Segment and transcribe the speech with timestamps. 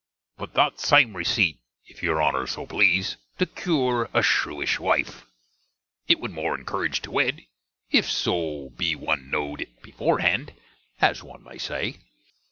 [0.35, 5.27] But that same reseit, iff your Honner so please, to cure a shrewish wife.
[6.07, 7.45] It would more encurrege to wed,
[7.91, 10.53] iff so be one know'd it before hand,
[10.99, 11.97] as one may say.